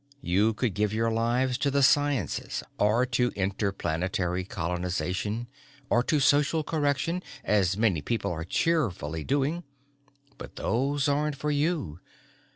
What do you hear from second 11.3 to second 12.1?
for you.